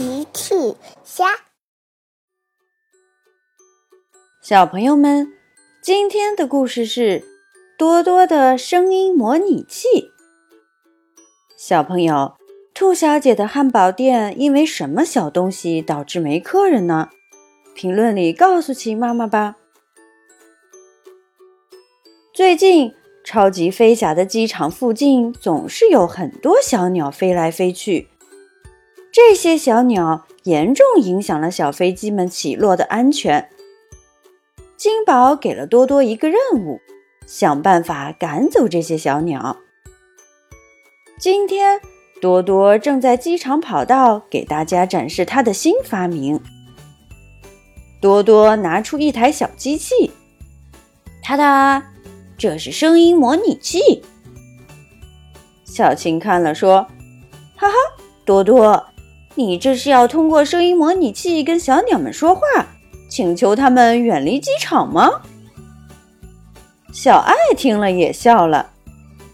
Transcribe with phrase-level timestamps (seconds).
[0.00, 0.54] 奇趣
[1.04, 1.26] 虾，
[4.40, 5.30] 小朋友们，
[5.82, 7.22] 今天的故事是
[7.76, 10.10] 多多的声音模拟器。
[11.54, 12.38] 小朋友，
[12.72, 17.10] 兔小姐的汉堡店因为什么小东西导致没客人呢？
[17.74, 19.56] 评论里告诉奇妈妈吧。
[22.32, 28.08] 最近，超级飞侠的机场附近总是有很多小鸟飞来飞去。
[29.12, 33.50] 这些小鸟严重影响了小飞机们起落的安全。
[34.76, 36.80] 金宝给了多多一个任务，
[37.26, 39.56] 想办法赶走这些小鸟。
[41.18, 41.80] 今天，
[42.20, 46.40] 多多正在机场跑道给大家展示他的新发明。
[48.00, 50.12] 多多拿出一台小机器，
[51.22, 51.92] 哒哒，
[52.38, 54.02] 这是声音模拟器。
[55.64, 56.86] 小青看了说
[57.56, 57.74] ：“哈哈，
[58.24, 58.86] 多多。”
[59.36, 62.42] 你这是要通过声音模拟器跟小鸟们说话，
[63.08, 65.08] 请求他们远离机场吗？
[66.92, 68.70] 小爱听了也笑了，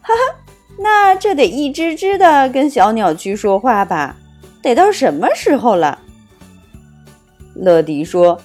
[0.00, 0.38] 哈哈，
[0.78, 4.16] 那这得一只只的跟小鸟去说话吧？
[4.62, 5.98] 得到什么时候了？
[7.54, 8.40] 乐迪说：“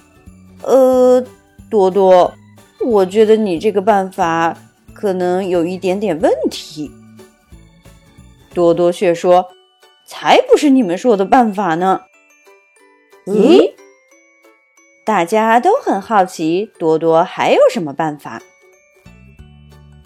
[0.63, 1.25] 呃，
[1.69, 2.33] 多多，
[2.81, 4.57] 我觉得你这个办法
[4.93, 6.91] 可能有一点点问题。”
[8.53, 9.47] 多多却说。
[10.07, 12.03] 才不是你们说的办法呢！
[13.25, 13.73] 咦，
[15.03, 18.41] 大家都很好奇，多多还有什么办法？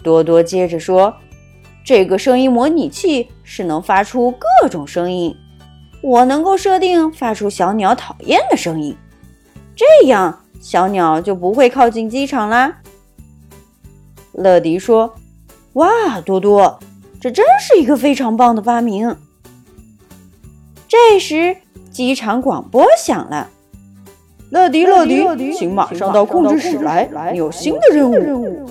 [0.02, 1.14] 多多接着说
[1.86, 5.36] ：“这个声音模拟器是能发出各种声音，
[6.02, 8.96] 我能够设定发出小鸟讨厌的声音，
[9.76, 12.80] 这样小鸟就不会靠近机场啦。”
[14.34, 15.14] 乐迪说
[15.74, 16.80] ：“哇，多多，
[17.20, 19.16] 这真是一个非常棒的发明！”
[20.92, 21.56] 这时，
[21.90, 23.48] 机场广播响了
[24.52, 28.68] ：“乐迪，乐迪，请马上到控制室来，你有新的任务。”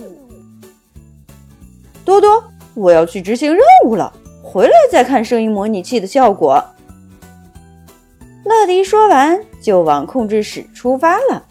[2.05, 2.43] 多多，
[2.75, 6.63] 我要去执行任务了，回来再看声音模拟器的效果。
[8.45, 11.43] 乐迪说完，就往控制室出发了。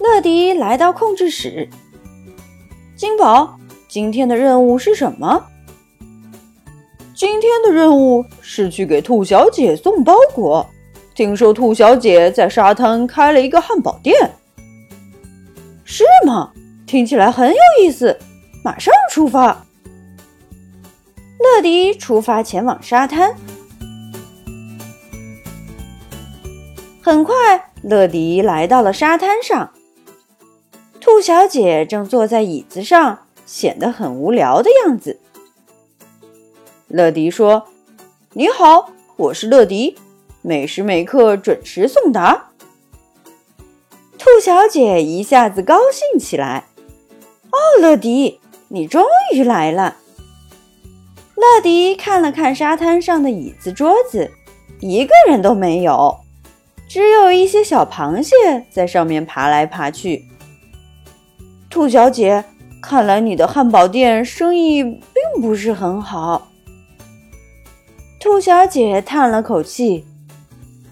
[0.00, 1.68] 乐迪来到控制室，
[2.96, 3.56] 金宝，
[3.86, 5.44] 今天的任务是什么？
[7.22, 10.68] 今天的任务是去给兔小姐送包裹。
[11.14, 14.32] 听说兔小姐在沙滩开了一个汉堡店，
[15.84, 16.50] 是吗？
[16.84, 18.18] 听起来很有意思。
[18.64, 19.64] 马上出发。
[21.38, 23.32] 乐迪出发前往沙滩。
[27.00, 29.70] 很快，乐迪来到了沙滩上。
[31.00, 35.20] 兔小姐正坐在椅子上，显得很无聊的样子。
[36.92, 37.68] 乐迪说
[38.36, 39.96] ：“你好，我是乐迪，
[40.42, 42.50] 每时每刻准时送达。”
[44.18, 46.66] 兔小姐一下子高兴起来
[47.50, 49.96] ：“哦，乐迪，你终于来了！”
[51.34, 54.30] 乐迪看了看沙滩上的椅子、桌子，
[54.80, 56.18] 一个人都没有，
[56.86, 58.34] 只有一些小螃蟹
[58.70, 60.26] 在上面爬来爬去。
[61.70, 62.44] 兔小姐，
[62.82, 66.48] 看来你的汉堡店生意并不是很好。
[68.22, 70.04] 兔小姐叹了口气：“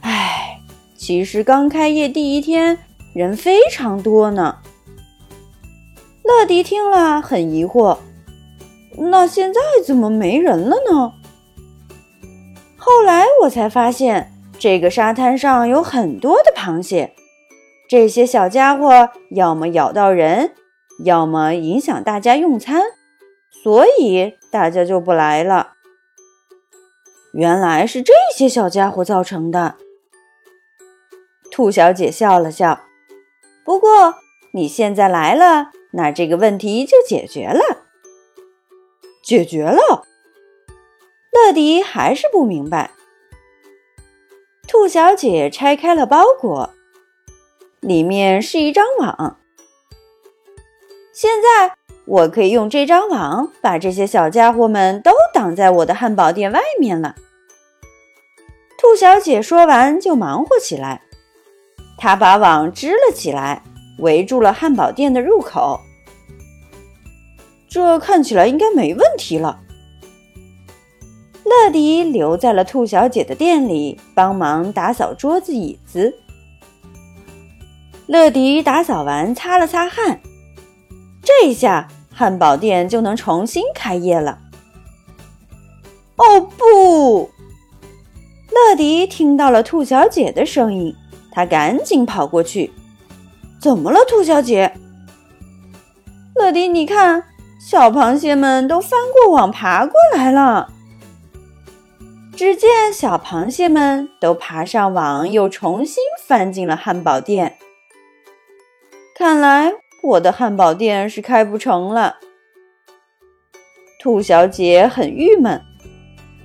[0.02, 0.58] 唉，
[0.98, 2.76] 其实刚开业第一天
[3.14, 4.56] 人非常多呢。”
[6.26, 7.98] 乐迪听了很疑惑
[8.98, 11.12] ：“那现在怎么没人了呢？”
[12.76, 17.14] 后来我才发现，这个沙滩上有很多的螃蟹，
[17.88, 20.50] 这些小家伙要么咬到人，
[21.04, 22.82] 要么影响大家用餐，
[23.62, 25.74] 所以大家就不来了。
[27.32, 29.76] 原来是这些小家伙造成的。
[31.50, 32.80] 兔小姐笑了笑。
[33.64, 34.14] 不过
[34.52, 37.84] 你现在来了，那这个问题就解决了。
[39.22, 40.04] 解决了。
[41.32, 42.90] 乐迪还是不明白。
[44.66, 46.70] 兔小姐拆开了包裹，
[47.80, 49.38] 里面是一张网。
[51.12, 57.14] 现在我可以用这张网把这些小家伙们都挡在我的汉堡店外面了。
[58.76, 61.00] 兔小姐说完就忙活起来，
[61.96, 63.62] 她把网织了起来，
[64.00, 65.80] 围住了汉堡店的入口。
[67.70, 69.60] 这看起来应该没问题了。
[71.44, 76.14] 乐迪留在了兔小姐的店里，帮忙打扫桌子椅子。
[78.06, 80.20] 乐迪打扫完，擦了擦汗，
[81.22, 84.38] 这下汉堡店就能重新开业了。
[86.20, 87.30] 哦不！
[88.52, 90.94] 乐迪听到了兔小姐的声音，
[91.32, 92.70] 他赶紧跑过去。
[93.58, 94.74] 怎么了，兔小姐？
[96.34, 97.24] 乐迪，你看，
[97.58, 100.70] 小螃蟹们都翻过网爬过来了。
[102.36, 107.56] 只见小螃蟹们都爬上网，又重新翻进了汉堡店。
[109.16, 109.72] 看来
[110.02, 112.16] 我的汉堡店是开不成了。
[113.98, 115.62] 兔小姐很郁闷。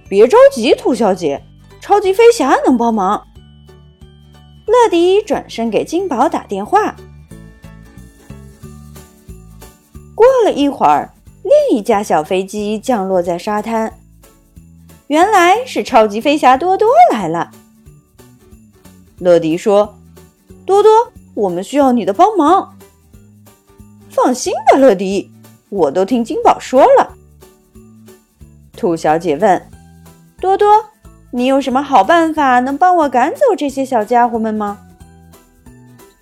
[0.07, 1.44] 别着急，兔小姐，
[1.81, 3.25] 超级飞侠能帮忙。
[4.66, 6.96] 乐迪转身给金宝打电话。
[10.13, 11.13] 过了一会儿，
[11.44, 13.94] 另一架小飞机降落在沙滩。
[15.07, 17.51] 原来是超级飞侠多多来了。
[19.19, 19.96] 乐迪说
[20.66, 22.75] ：“多多，我们需要你的帮忙。”
[24.10, 25.31] 放心吧，乐迪，
[25.69, 27.16] 我都听金宝说了。
[28.75, 29.69] 兔小姐问
[30.40, 30.86] ：“多多，
[31.32, 34.80] 你有什么好办法能帮我赶走这些小家伙们吗？”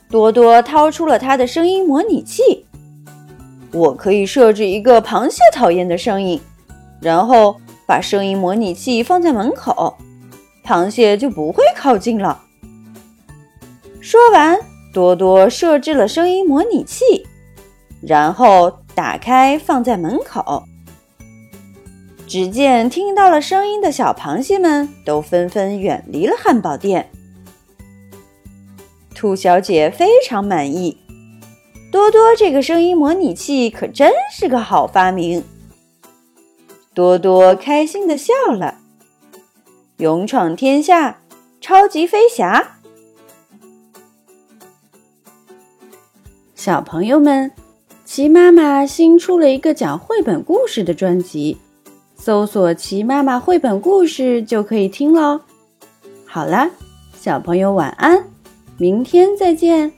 [0.10, 2.68] 多多掏出了他的声音模拟器。
[3.72, 6.40] 我可以设置一个螃蟹讨厌的声音，
[7.02, 9.98] 然后把声音模拟器放在门口，
[10.64, 12.40] 螃蟹就不会靠近了。
[14.00, 14.56] 说完，
[14.94, 17.26] 多多设置了声音模拟器，
[18.00, 20.64] 然后打开放在门口。
[22.34, 27.12] 只见听到了声音的小螃蟹们都纷纷远离了汉堡店。
[29.14, 30.98] 兔小姐非常满意。
[31.92, 35.44] 多多这个声音模拟器可真是个好发明。
[36.96, 38.80] 多多开心的笑了。
[39.98, 41.20] 勇闯天下，
[41.62, 42.80] 超级飞侠。
[46.56, 47.52] 小朋友们，
[48.04, 51.60] 齐妈妈新出了一个讲绘本故事的专辑，
[52.26, 55.42] 搜索“奇妈妈绘本故事”就可以听喽。
[56.26, 56.70] 好啦，
[57.20, 58.24] 小朋友晚安，
[58.78, 59.92] 明天再见。